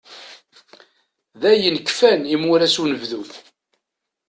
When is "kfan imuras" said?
1.87-2.75